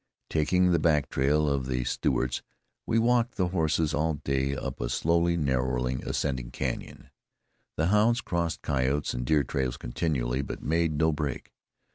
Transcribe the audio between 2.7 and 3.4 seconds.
we walked